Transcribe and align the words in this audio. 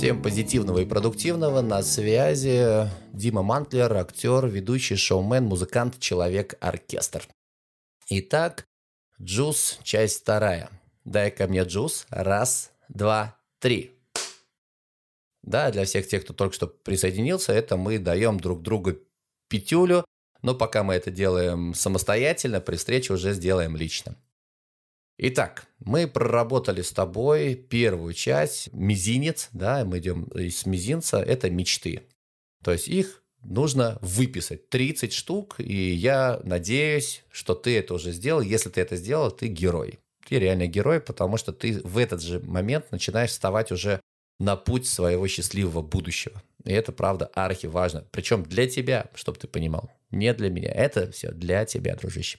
Всем 0.00 0.22
позитивного 0.22 0.78
и 0.78 0.86
продуктивного. 0.86 1.60
На 1.60 1.82
связи 1.82 2.88
Дима 3.12 3.42
Мантлер, 3.42 3.92
актер, 3.92 4.46
ведущий, 4.46 4.96
шоумен, 4.96 5.44
музыкант, 5.44 6.00
человек, 6.00 6.54
оркестр. 6.58 7.28
Итак, 8.08 8.64
Juice, 9.20 9.78
часть 9.82 10.22
вторая. 10.22 10.70
Дай-ка 11.04 11.46
мне 11.48 11.64
juice. 11.64 12.06
Раз, 12.08 12.72
два, 12.88 13.36
три. 13.58 13.90
Да, 15.42 15.70
для 15.70 15.84
всех 15.84 16.08
тех, 16.08 16.24
кто 16.24 16.32
только 16.32 16.54
что 16.54 16.66
присоединился, 16.66 17.52
это 17.52 17.76
мы 17.76 17.98
даем 17.98 18.40
друг 18.40 18.62
другу 18.62 18.94
пятюлю, 19.48 20.06
но 20.40 20.54
пока 20.54 20.82
мы 20.82 20.94
это 20.94 21.10
делаем 21.10 21.74
самостоятельно, 21.74 22.62
при 22.62 22.76
встрече 22.76 23.12
уже 23.12 23.34
сделаем 23.34 23.76
лично. 23.76 24.16
Итак, 25.22 25.66
мы 25.80 26.08
проработали 26.08 26.80
с 26.80 26.92
тобой 26.92 27.54
первую 27.54 28.14
часть, 28.14 28.72
мизинец, 28.72 29.50
да, 29.52 29.84
мы 29.84 29.98
идем 29.98 30.24
из 30.24 30.64
мизинца, 30.64 31.18
это 31.18 31.50
мечты. 31.50 32.04
То 32.64 32.72
есть 32.72 32.88
их 32.88 33.22
нужно 33.42 33.98
выписать 34.00 34.70
30 34.70 35.12
штук, 35.12 35.56
и 35.58 35.92
я 35.92 36.40
надеюсь, 36.44 37.22
что 37.30 37.54
ты 37.54 37.76
это 37.76 37.92
уже 37.92 38.12
сделал. 38.12 38.40
Если 38.40 38.70
ты 38.70 38.80
это 38.80 38.96
сделал, 38.96 39.30
ты 39.30 39.48
герой. 39.48 39.98
Ты 40.26 40.38
реально 40.38 40.66
герой, 40.68 41.00
потому 41.02 41.36
что 41.36 41.52
ты 41.52 41.82
в 41.84 41.98
этот 41.98 42.22
же 42.22 42.40
момент 42.40 42.90
начинаешь 42.90 43.32
вставать 43.32 43.72
уже 43.72 44.00
на 44.38 44.56
путь 44.56 44.86
своего 44.86 45.28
счастливого 45.28 45.82
будущего. 45.82 46.42
И 46.64 46.72
это, 46.72 46.92
правда, 46.92 47.26
архи 47.34 47.66
важно. 47.66 48.06
Причем 48.10 48.42
для 48.42 48.66
тебя, 48.66 49.10
чтобы 49.14 49.38
ты 49.38 49.48
понимал. 49.48 49.90
Не 50.10 50.32
для 50.32 50.48
меня. 50.48 50.72
Это 50.72 51.12
все 51.12 51.30
для 51.30 51.66
тебя, 51.66 51.94
дружище. 51.94 52.38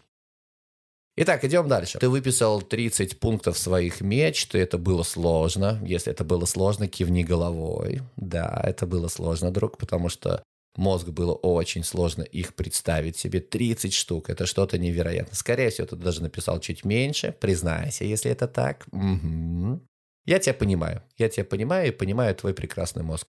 Итак, 1.18 1.44
идем 1.44 1.67
дальше. 1.67 2.00
Ты 2.00 2.09
выписал 2.09 2.62
30 2.62 3.20
пунктов 3.20 3.58
своих 3.58 4.00
мечт, 4.02 4.56
это 4.56 4.78
было 4.78 5.04
сложно. 5.04 5.80
Если 5.84 6.12
это 6.12 6.23
было 6.23 6.45
сложно, 6.45 6.88
кивни 6.88 7.23
головой. 7.23 8.02
Да, 8.16 8.62
это 8.64 8.88
было 8.88 9.09
сложно, 9.09 9.52
друг, 9.52 9.78
потому 9.78 10.08
что 10.08 10.42
мозг 10.78 11.09
было 11.09 11.34
очень 11.34 11.84
сложно 11.84 12.23
их 12.23 12.56
представить 12.56 13.18
себе. 13.18 13.42
30 13.42 13.94
штук, 13.94 14.30
это 14.30 14.45
что-то 14.45 14.78
невероятное. 14.78 15.36
Скорее 15.36 15.70
всего, 15.70 15.88
ты 15.88 15.98
даже 15.98 16.23
написал 16.23 16.62
чуть 16.62 16.86
меньше, 16.86 17.36
признайся, 17.40 18.06
если 18.06 18.31
это 18.31 18.48
так. 18.48 18.88
Угу. 18.94 19.81
Я 20.25 20.40
тебя 20.40 20.53
понимаю, 20.53 21.03
я 21.18 21.28
тебя 21.28 21.44
понимаю 21.44 21.90
и 21.90 21.92
понимаю 21.92 22.34
твой 22.36 22.53
прекрасный 22.53 23.03
мозг. 23.03 23.28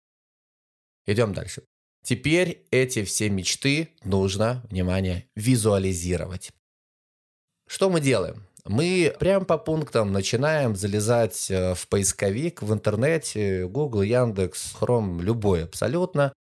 Идем 1.08 1.34
дальше. 1.34 1.64
Теперь 2.04 2.66
эти 2.70 3.04
все 3.04 3.30
мечты 3.30 3.90
нужно, 4.04 4.64
внимание, 4.70 5.26
визуализировать. 5.36 6.52
Что 7.72 7.90
мы 7.90 8.02
делаем? 8.02 8.44
Мы 8.66 9.16
прям 9.18 9.46
по 9.46 9.58
пунктам 9.58 10.12
начинаем 10.12 10.76
залезать 10.76 11.50
э, 11.50 11.74
в 11.74 11.88
поисковик 11.88 12.62
в 12.62 12.74
интернете, 12.74 13.66
Google, 13.66 14.02
Яндекс, 14.02 14.76
Chrome, 14.78 15.22
любой 15.22 15.64
абсолютно, 15.64 16.34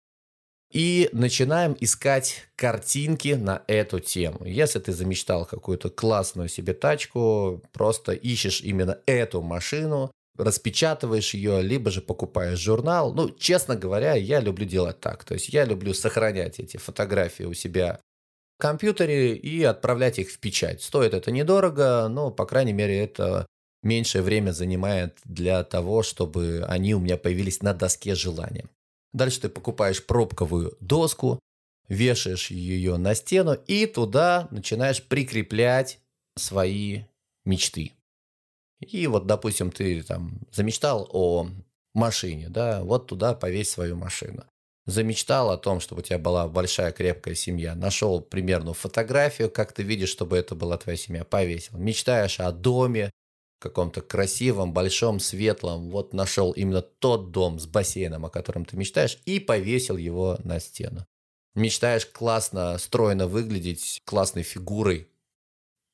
и 0.73 1.07
начинаем 1.13 1.77
искать 1.79 2.47
картинки 2.55 3.35
на 3.35 3.61
эту 3.67 3.99
тему. 3.99 4.43
Если 4.43 4.79
ты 4.79 4.91
замечтал 4.91 5.45
какую-то 5.45 5.91
классную 5.91 6.49
себе 6.49 6.73
тачку, 6.73 7.61
просто 7.73 8.13
ищешь 8.13 8.61
именно 8.61 8.97
эту 9.05 9.43
машину, 9.43 10.11
распечатываешь 10.35 11.35
ее, 11.35 11.61
либо 11.61 11.91
же 11.91 12.01
покупаешь 12.01 12.57
журнал. 12.57 13.13
Ну, 13.13 13.29
честно 13.29 13.75
говоря, 13.75 14.15
я 14.15 14.39
люблю 14.39 14.65
делать 14.65 14.99
так. 14.99 15.25
То 15.25 15.35
есть 15.35 15.49
я 15.49 15.65
люблю 15.65 15.93
сохранять 15.93 16.59
эти 16.59 16.77
фотографии 16.77 17.43
у 17.43 17.53
себя 17.53 17.99
компьютере 18.59 19.35
и 19.35 19.63
отправлять 19.63 20.19
их 20.19 20.29
в 20.29 20.39
печать. 20.39 20.83
Стоит 20.83 21.13
это 21.13 21.31
недорого, 21.31 22.07
но, 22.09 22.29
по 22.29 22.45
крайней 22.45 22.73
мере, 22.73 22.99
это 22.99 23.47
меньшее 23.81 24.21
время 24.21 24.51
занимает 24.51 25.17
для 25.23 25.63
того, 25.63 26.03
чтобы 26.03 26.65
они 26.67 26.93
у 26.93 26.99
меня 26.99 27.17
появились 27.17 27.61
на 27.61 27.73
доске 27.73 28.13
желания. 28.13 28.65
Дальше 29.13 29.41
ты 29.41 29.49
покупаешь 29.49 30.05
пробковую 30.05 30.77
доску, 30.81 31.39
вешаешь 31.87 32.51
ее 32.51 32.97
на 32.97 33.15
стену 33.15 33.53
и 33.53 33.85
туда 33.85 34.47
начинаешь 34.51 35.01
прикреплять 35.01 35.99
свои 36.37 37.03
мечты. 37.45 37.93
И 38.79 39.07
вот, 39.07 39.25
допустим, 39.25 39.71
ты 39.71 40.03
там 40.03 40.41
замечтал 40.51 41.09
о 41.11 41.47
машине, 41.93 42.49
да, 42.49 42.83
вот 42.83 43.07
туда 43.07 43.33
повесь 43.33 43.71
свою 43.71 43.95
машину 43.95 44.45
замечтал 44.89 45.51
о 45.51 45.57
том, 45.57 45.79
чтобы 45.79 46.01
у 46.01 46.03
тебя 46.03 46.19
была 46.19 46.47
большая 46.47 46.91
крепкая 46.91 47.35
семья, 47.35 47.75
нашел 47.75 48.21
примерную 48.21 48.73
фотографию, 48.73 49.49
как 49.49 49.73
ты 49.73 49.83
видишь, 49.83 50.09
чтобы 50.09 50.37
это 50.37 50.55
была 50.55 50.77
твоя 50.77 50.97
семья, 50.97 51.23
повесил. 51.23 51.77
Мечтаешь 51.77 52.39
о 52.39 52.51
доме, 52.51 53.11
каком-то 53.59 54.01
красивом, 54.01 54.73
большом, 54.73 55.19
светлом, 55.19 55.89
вот 55.89 56.13
нашел 56.13 56.51
именно 56.51 56.81
тот 56.81 57.31
дом 57.31 57.59
с 57.59 57.65
бассейном, 57.65 58.25
о 58.25 58.29
котором 58.29 58.65
ты 58.65 58.77
мечтаешь, 58.77 59.19
и 59.25 59.39
повесил 59.39 59.97
его 59.97 60.37
на 60.43 60.59
стену. 60.59 61.05
Мечтаешь 61.55 62.05
классно, 62.05 62.77
стройно 62.77 63.27
выглядеть, 63.27 64.01
классной 64.05 64.43
фигурой, 64.43 65.09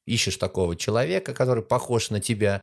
ищешь 0.06 0.38
такого 0.38 0.76
человека, 0.76 1.34
который 1.34 1.64
похож 1.64 2.12
на 2.12 2.22
тебя, 2.22 2.62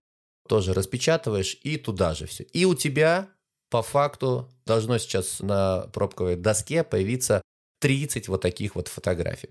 тоже 0.49 0.73
распечатываешь 0.73 1.59
и 1.63 1.77
туда 1.77 2.15
же 2.15 2.27
все. 2.27 2.45
И 2.45 2.65
у 2.65 2.75
тебя 2.75 3.29
по 3.73 3.83
факту 3.83 4.51
должно 4.67 4.99
сейчас 4.99 5.41
на 5.41 5.87
пробковой 5.95 6.37
доске 6.37 6.85
появиться 6.85 7.41
30 7.81 8.29
вот 8.29 8.43
таких 8.43 8.75
вот 8.75 8.89
фотографий. 8.89 9.49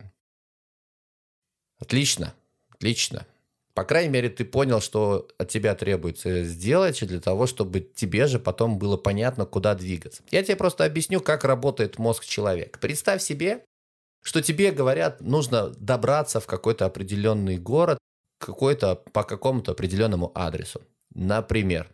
Отлично, 1.79 2.35
отлично. 2.69 3.25
По 3.73 3.83
крайней 3.83 4.09
мере, 4.09 4.29
ты 4.29 4.45
понял, 4.45 4.79
что 4.79 5.27
от 5.39 5.49
тебя 5.49 5.73
требуется 5.73 6.43
сделать 6.43 7.03
для 7.03 7.19
того, 7.19 7.47
чтобы 7.47 7.79
тебе 7.79 8.27
же 8.27 8.37
потом 8.37 8.77
было 8.77 8.95
понятно, 8.95 9.47
куда 9.47 9.73
двигаться. 9.73 10.21
Я 10.29 10.43
тебе 10.43 10.55
просто 10.55 10.85
объясню, 10.85 11.19
как 11.19 11.43
работает 11.43 11.97
мозг 11.97 12.23
человека. 12.23 12.77
Представь 12.77 13.23
себе, 13.23 13.65
что 14.21 14.43
тебе 14.43 14.71
говорят, 14.71 15.19
нужно 15.21 15.69
добраться 15.69 16.39
в 16.39 16.45
какой-то 16.45 16.85
определенный 16.85 17.57
город, 17.57 17.97
какой-то 18.37 18.97
по 18.97 19.23
какому-то 19.23 19.71
определенному 19.71 20.31
адресу. 20.35 20.83
Например, 21.15 21.89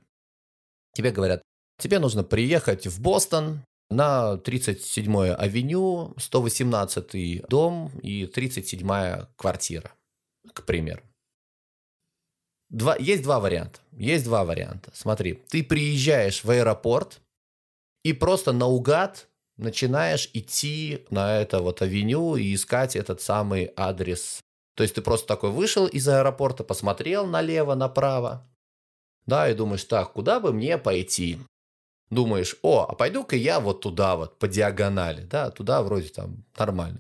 тебе 0.93 1.11
говорят, 1.11 1.41
Тебе 1.79 1.99
нужно 1.99 2.23
приехать 2.23 2.88
в 2.88 3.01
Бостон 3.01 3.61
на 3.89 4.35
37-ю 4.43 5.35
авеню, 5.39 6.13
118-й 6.17 7.45
дом 7.47 7.91
и 8.01 8.25
37-я 8.25 9.29
квартира, 9.35 9.91
к 10.53 10.66
примеру. 10.66 11.03
Два, 12.69 12.97
есть 12.97 13.23
два 13.23 13.39
варианта. 13.39 13.79
Есть 13.93 14.25
два 14.25 14.43
варианта. 14.43 14.91
Смотри, 14.93 15.35
ты 15.47 15.63
приезжаешь 15.63 16.43
в 16.43 16.49
аэропорт 16.49 17.21
и 18.03 18.11
просто 18.11 18.51
наугад 18.51 19.27
начинаешь 19.57 20.29
идти 20.33 21.05
на 21.09 21.39
это 21.39 21.61
вот 21.61 21.81
авеню 21.81 22.35
и 22.35 22.53
искать 22.53 22.95
этот 22.95 23.21
самый 23.21 23.71
адрес. 23.75 24.41
То 24.75 24.83
есть 24.83 24.95
ты 24.95 25.01
просто 25.01 25.27
такой 25.27 25.51
вышел 25.51 25.87
из 25.87 26.07
аэропорта, 26.07 26.63
посмотрел 26.63 27.25
налево, 27.25 27.73
направо, 27.73 28.45
да, 29.25 29.49
и 29.49 29.53
думаешь, 29.53 29.83
так, 29.83 30.13
куда 30.13 30.39
бы 30.39 30.53
мне 30.53 30.77
пойти? 30.77 31.39
Думаешь, 32.09 32.57
о, 32.62 32.85
а 32.90 32.95
пойду-ка 32.95 33.35
я 33.35 33.59
вот 33.59 33.81
туда 33.81 34.16
вот, 34.16 34.38
по 34.38 34.47
диагонали, 34.47 35.22
да, 35.22 35.50
туда 35.51 35.81
вроде 35.81 36.09
там 36.09 36.44
нормально. 36.57 37.00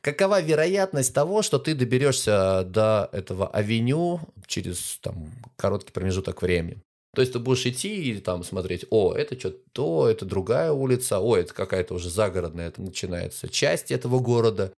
Какова 0.00 0.40
вероятность 0.40 1.12
того, 1.12 1.42
что 1.42 1.58
ты 1.58 1.74
доберешься 1.74 2.62
до 2.64 3.08
этого 3.12 3.48
авеню 3.48 4.20
через 4.46 4.98
там, 5.02 5.32
короткий 5.56 5.92
промежуток 5.92 6.42
времени? 6.42 6.80
То 7.14 7.22
есть 7.22 7.32
ты 7.32 7.38
будешь 7.38 7.66
идти 7.66 8.10
и 8.10 8.20
там 8.20 8.44
смотреть, 8.44 8.84
о, 8.90 9.14
это 9.14 9.38
что-то 9.38 9.58
то, 9.72 10.08
это 10.08 10.26
другая 10.26 10.70
улица, 10.70 11.18
о, 11.18 11.36
это 11.36 11.52
какая-то 11.54 11.94
уже 11.94 12.10
загородная, 12.10 12.68
это 12.68 12.82
начинается 12.82 13.48
часть 13.48 13.90
этого 13.90 14.20
города. 14.20 14.72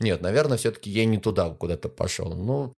Нет, 0.00 0.22
наверное, 0.22 0.56
все-таки 0.56 0.90
я 0.90 1.04
не 1.04 1.18
туда 1.18 1.50
куда-то 1.50 1.88
пошел. 1.88 2.34
Ну, 2.34 2.72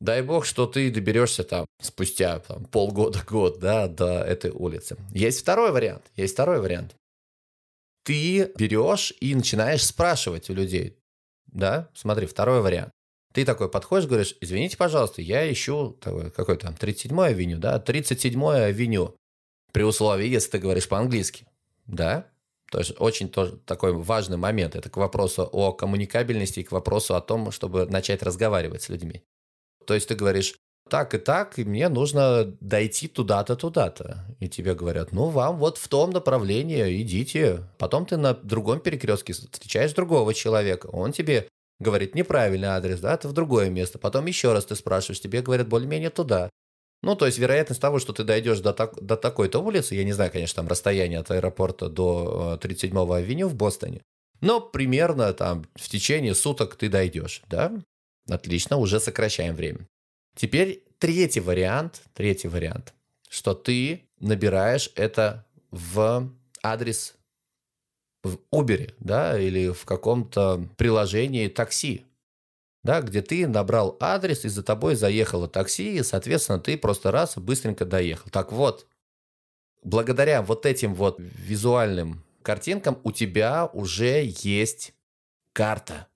Дай 0.00 0.22
бог, 0.22 0.46
что 0.46 0.66
ты 0.66 0.90
доберешься 0.90 1.44
там 1.44 1.66
спустя 1.80 2.38
там, 2.40 2.64
полгода-год 2.64 3.58
да, 3.58 3.86
до 3.86 4.22
этой 4.22 4.50
улицы. 4.50 4.96
Есть 5.12 5.40
второй 5.40 5.72
вариант. 5.72 6.02
Есть 6.16 6.32
второй 6.32 6.60
вариант. 6.60 6.96
Ты 8.04 8.50
берешь 8.56 9.12
и 9.20 9.34
начинаешь 9.34 9.84
спрашивать 9.84 10.48
у 10.48 10.54
людей. 10.54 10.96
Да, 11.46 11.90
смотри, 11.94 12.26
второй 12.26 12.62
вариант. 12.62 12.92
Ты 13.34 13.44
такой 13.44 13.70
подходишь, 13.70 14.08
говоришь, 14.08 14.36
извините, 14.40 14.76
пожалуйста, 14.76 15.20
я 15.20 15.50
ищу 15.52 15.96
какой 16.00 16.56
там 16.56 16.74
37-й 16.74 17.28
авеню, 17.28 17.58
да, 17.58 17.78
37-й 17.78 18.64
авеню. 18.64 19.14
При 19.72 19.82
условии, 19.82 20.26
если 20.26 20.52
ты 20.52 20.58
говоришь 20.58 20.88
по-английски. 20.88 21.46
Да, 21.86 22.26
то 22.70 22.78
есть 22.78 22.94
очень 22.98 23.28
тоже 23.28 23.56
такой 23.66 23.92
важный 23.92 24.36
момент. 24.36 24.76
Это 24.76 24.88
к 24.88 24.96
вопросу 24.96 25.42
о 25.42 25.72
коммуникабельности 25.72 26.60
и 26.60 26.64
к 26.64 26.72
вопросу 26.72 27.14
о 27.16 27.20
том, 27.20 27.50
чтобы 27.50 27.86
начать 27.86 28.22
разговаривать 28.22 28.82
с 28.82 28.88
людьми. 28.88 29.22
То 29.90 29.94
есть 29.94 30.06
ты 30.06 30.14
говоришь, 30.14 30.54
так 30.88 31.14
и 31.14 31.18
так, 31.18 31.58
и 31.58 31.64
мне 31.64 31.88
нужно 31.88 32.44
дойти 32.60 33.08
туда-то, 33.08 33.56
туда-то. 33.56 34.24
И 34.38 34.48
тебе 34.48 34.76
говорят, 34.76 35.10
ну, 35.10 35.30
вам 35.30 35.56
вот 35.56 35.78
в 35.78 35.88
том 35.88 36.10
направлении 36.10 37.02
идите. 37.02 37.64
Потом 37.76 38.06
ты 38.06 38.16
на 38.16 38.34
другом 38.34 38.78
перекрестке 38.78 39.32
встречаешь 39.32 39.92
другого 39.92 40.32
человека. 40.32 40.86
Он 40.86 41.10
тебе 41.10 41.48
говорит 41.80 42.14
неправильный 42.14 42.68
адрес, 42.68 43.00
да, 43.00 43.14
это 43.14 43.26
в 43.26 43.32
другое 43.32 43.68
место. 43.68 43.98
Потом 43.98 44.26
еще 44.26 44.52
раз 44.52 44.66
ты 44.66 44.76
спрашиваешь, 44.76 45.20
тебе 45.20 45.42
говорят 45.42 45.66
более-менее 45.66 46.10
туда. 46.10 46.50
Ну, 47.02 47.16
то 47.16 47.26
есть 47.26 47.38
вероятность 47.38 47.80
того, 47.80 47.98
что 47.98 48.12
ты 48.12 48.22
дойдешь 48.22 48.60
до, 48.60 48.72
так, 48.72 48.94
до 49.04 49.16
такой-то 49.16 49.58
улицы, 49.58 49.96
я 49.96 50.04
не 50.04 50.12
знаю, 50.12 50.30
конечно, 50.30 50.62
там 50.62 50.68
расстояние 50.68 51.18
от 51.18 51.32
аэропорта 51.32 51.88
до 51.88 52.60
37-го 52.62 53.16
э, 53.16 53.18
авеню 53.18 53.48
в 53.48 53.56
Бостоне, 53.56 54.02
но 54.40 54.60
примерно 54.60 55.32
там 55.32 55.66
в 55.74 55.88
течение 55.88 56.36
суток 56.36 56.76
ты 56.76 56.88
дойдешь, 56.88 57.42
да? 57.48 57.72
Отлично, 58.28 58.76
уже 58.76 59.00
сокращаем 59.00 59.54
время. 59.54 59.88
Теперь 60.36 60.84
третий 60.98 61.40
вариант, 61.40 62.02
третий 62.14 62.48
вариант, 62.48 62.94
что 63.28 63.54
ты 63.54 64.08
набираешь 64.18 64.90
это 64.94 65.46
в 65.70 66.30
адрес 66.62 67.14
в 68.22 68.38
Uber, 68.52 68.94
да, 68.98 69.38
или 69.38 69.70
в 69.70 69.84
каком-то 69.84 70.68
приложении 70.76 71.48
такси, 71.48 72.04
да, 72.82 73.00
где 73.00 73.22
ты 73.22 73.46
набрал 73.46 73.96
адрес, 74.00 74.44
и 74.44 74.48
за 74.48 74.62
тобой 74.62 74.94
заехало 74.94 75.48
такси, 75.48 75.96
и, 75.96 76.02
соответственно, 76.02 76.58
ты 76.58 76.76
просто 76.76 77.10
раз 77.10 77.36
быстренько 77.36 77.84
доехал. 77.84 78.30
Так 78.30 78.52
вот, 78.52 78.86
благодаря 79.82 80.42
вот 80.42 80.66
этим 80.66 80.94
вот 80.94 81.16
визуальным 81.18 82.24
картинкам 82.42 82.98
у 83.04 83.12
тебя 83.12 83.66
уже 83.66 84.24
есть 84.42 84.94
карта. 85.52 86.06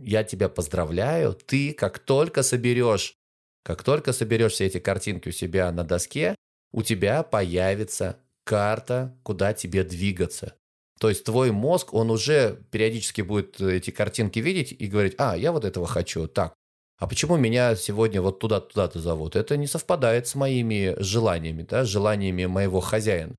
Я 0.00 0.24
тебя 0.24 0.48
поздравляю. 0.48 1.34
Ты 1.34 1.72
как 1.72 1.98
только 1.98 2.42
соберешь, 2.42 3.14
как 3.62 3.82
только 3.82 4.12
соберешь 4.12 4.52
все 4.52 4.66
эти 4.66 4.78
картинки 4.78 5.28
у 5.28 5.32
себя 5.32 5.70
на 5.72 5.84
доске, 5.84 6.34
у 6.72 6.82
тебя 6.82 7.22
появится 7.22 8.18
карта, 8.44 9.16
куда 9.22 9.52
тебе 9.52 9.84
двигаться. 9.84 10.54
То 11.00 11.08
есть 11.08 11.24
твой 11.24 11.50
мозг, 11.50 11.92
он 11.92 12.10
уже 12.10 12.62
периодически 12.70 13.22
будет 13.22 13.60
эти 13.60 13.90
картинки 13.90 14.38
видеть 14.38 14.74
и 14.78 14.86
говорить, 14.86 15.14
а, 15.18 15.36
я 15.36 15.52
вот 15.52 15.64
этого 15.64 15.86
хочу, 15.86 16.28
так, 16.28 16.54
а 16.98 17.06
почему 17.06 17.36
меня 17.36 17.74
сегодня 17.74 18.22
вот 18.22 18.38
туда-туда-то 18.38 19.00
зовут? 19.00 19.34
Это 19.36 19.56
не 19.56 19.66
совпадает 19.66 20.26
с 20.28 20.34
моими 20.34 20.94
желаниями, 20.98 21.62
да, 21.62 21.84
желаниями 21.84 22.46
моего 22.46 22.80
хозяина. 22.80 23.34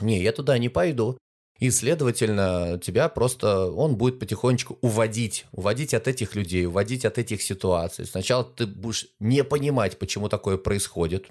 Не, 0.00 0.22
я 0.22 0.32
туда 0.32 0.58
не 0.58 0.68
пойду. 0.68 1.18
И, 1.58 1.70
следовательно, 1.70 2.78
тебя 2.80 3.08
просто, 3.08 3.70
он 3.70 3.96
будет 3.96 4.20
потихонечку 4.20 4.78
уводить, 4.80 5.46
уводить 5.50 5.92
от 5.92 6.06
этих 6.06 6.36
людей, 6.36 6.66
уводить 6.66 7.04
от 7.04 7.18
этих 7.18 7.42
ситуаций. 7.42 8.06
Сначала 8.06 8.44
ты 8.44 8.66
будешь 8.66 9.08
не 9.18 9.42
понимать, 9.42 9.98
почему 9.98 10.28
такое 10.28 10.56
происходит. 10.56 11.30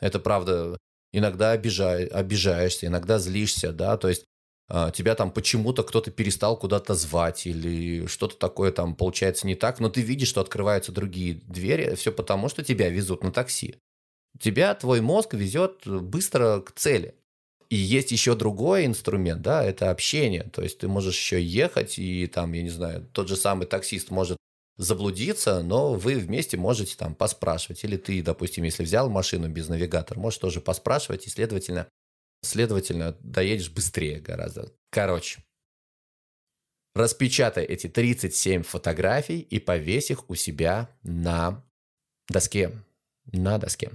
Это 0.00 0.18
правда, 0.18 0.76
иногда 1.12 1.52
обижай, 1.52 2.06
обижаешься, 2.06 2.86
иногда 2.86 3.20
злишься, 3.20 3.72
да, 3.72 3.96
то 3.96 4.08
есть 4.08 4.24
а, 4.70 4.90
тебя 4.90 5.14
там 5.14 5.30
почему-то 5.30 5.82
кто-то 5.82 6.10
перестал 6.10 6.56
куда-то 6.58 6.94
звать 6.94 7.46
или 7.46 8.06
что-то 8.06 8.36
такое 8.36 8.70
там 8.70 8.94
получается 8.94 9.46
не 9.46 9.54
так, 9.54 9.80
но 9.80 9.88
ты 9.88 10.02
видишь, 10.02 10.28
что 10.28 10.40
открываются 10.40 10.92
другие 10.92 11.40
двери, 11.46 11.94
все 11.94 12.12
потому, 12.12 12.48
что 12.48 12.62
тебя 12.62 12.90
везут 12.90 13.22
на 13.22 13.32
такси. 13.32 13.76
Тебя 14.38 14.74
твой 14.74 15.00
мозг 15.00 15.34
везет 15.34 15.86
быстро 15.86 16.60
к 16.60 16.72
цели. 16.72 17.14
И 17.70 17.76
есть 17.76 18.12
еще 18.12 18.34
другой 18.34 18.86
инструмент, 18.86 19.42
да, 19.42 19.62
это 19.62 19.90
общение. 19.90 20.44
То 20.44 20.62
есть 20.62 20.78
ты 20.78 20.88
можешь 20.88 21.14
еще 21.14 21.42
ехать, 21.42 21.98
и 21.98 22.26
там, 22.26 22.52
я 22.54 22.62
не 22.62 22.70
знаю, 22.70 23.06
тот 23.12 23.28
же 23.28 23.36
самый 23.36 23.66
таксист 23.66 24.10
может 24.10 24.38
заблудиться, 24.78 25.62
но 25.62 25.94
вы 25.94 26.16
вместе 26.16 26.56
можете 26.56 26.96
там 26.96 27.14
поспрашивать. 27.14 27.84
Или 27.84 27.96
ты, 27.96 28.22
допустим, 28.22 28.64
если 28.64 28.84
взял 28.84 29.10
машину 29.10 29.48
без 29.48 29.68
навигатора, 29.68 30.18
можешь 30.18 30.38
тоже 30.38 30.60
поспрашивать, 30.60 31.26
и, 31.26 31.30
следовательно, 31.30 31.88
следовательно, 32.42 33.16
доедешь 33.20 33.70
быстрее 33.70 34.20
гораздо. 34.20 34.72
Короче, 34.90 35.42
распечатай 36.94 37.64
эти 37.64 37.88
37 37.88 38.62
фотографий 38.62 39.40
и 39.40 39.58
повесь 39.58 40.10
их 40.10 40.30
у 40.30 40.34
себя 40.34 40.88
на 41.02 41.62
доске. 42.28 42.72
На 43.32 43.58
доске. 43.58 43.90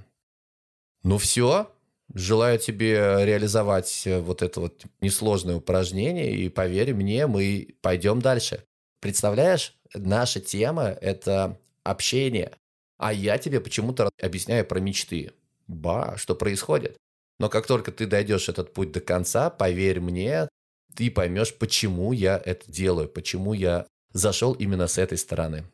Ну 1.03 1.17
все, 1.17 1.72
Желаю 2.13 2.59
тебе 2.59 3.25
реализовать 3.25 4.03
э, 4.05 4.19
вот 4.19 4.43
это 4.43 4.59
вот 4.59 4.83
несложное 5.01 5.55
упражнение, 5.55 6.35
и 6.35 6.47
поверь 6.47 6.93
мне, 6.93 7.25
мы 7.25 7.75
пойдем 7.81 8.21
дальше. 8.21 8.63
Представляешь, 9.01 9.75
наша 9.95 10.39
тема– 10.39 10.83
это 11.01 11.59
общение, 11.83 12.51
а 12.97 13.11
я 13.11 13.37
тебе 13.39 13.59
почему-то 13.59 14.11
объясняю 14.21 14.63
про 14.63 14.79
мечты. 14.79 15.31
Ба, 15.67 16.13
что 16.17 16.35
происходит? 16.35 16.97
Но 17.39 17.49
как 17.49 17.65
только 17.65 17.91
ты 17.91 18.05
дойдешь 18.05 18.47
этот 18.47 18.73
путь 18.73 18.91
до 18.91 19.01
конца, 19.01 19.49
поверь 19.49 19.99
мне, 19.99 20.47
ты 20.95 21.09
поймешь, 21.09 21.53
почему 21.55 22.11
я 22.11 22.41
это 22.45 22.71
делаю, 22.71 23.09
почему 23.09 23.53
я 23.53 23.87
зашел 24.11 24.53
именно 24.53 24.87
с 24.87 24.99
этой 24.99 25.17
стороны. 25.17 25.65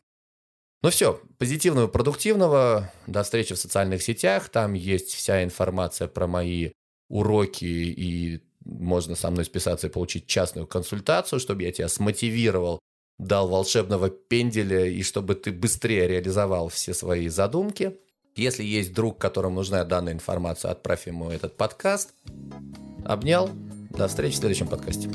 Ну 0.82 0.90
все, 0.90 1.20
позитивного, 1.38 1.88
продуктивного. 1.88 2.90
До 3.06 3.22
встречи 3.22 3.54
в 3.54 3.58
социальных 3.58 4.02
сетях. 4.02 4.48
Там 4.48 4.72
есть 4.72 5.14
вся 5.14 5.44
информация 5.44 6.08
про 6.08 6.26
мои 6.26 6.70
уроки 7.08 7.64
и 7.64 8.42
можно 8.64 9.14
со 9.14 9.30
мной 9.30 9.44
списаться 9.44 9.88
и 9.88 9.90
получить 9.90 10.26
частную 10.26 10.66
консультацию, 10.66 11.40
чтобы 11.40 11.62
я 11.62 11.72
тебя 11.72 11.88
смотивировал, 11.88 12.78
дал 13.18 13.48
волшебного 13.48 14.10
пенделя 14.10 14.86
и 14.86 15.02
чтобы 15.02 15.34
ты 15.34 15.50
быстрее 15.52 16.06
реализовал 16.06 16.68
все 16.68 16.94
свои 16.94 17.28
задумки. 17.28 17.96
Если 18.36 18.62
есть 18.62 18.94
друг, 18.94 19.18
которому 19.18 19.56
нужна 19.56 19.84
данная 19.84 20.12
информация, 20.12 20.70
отправь 20.70 21.06
ему 21.06 21.30
этот 21.30 21.56
подкаст. 21.56 22.14
Обнял. 23.04 23.50
До 23.90 24.08
встречи 24.08 24.34
в 24.34 24.38
следующем 24.38 24.68
подкасте. 24.68 25.10